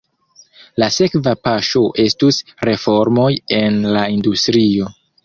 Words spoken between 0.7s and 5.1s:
La sekva paŝo estus reformoj en la industrio.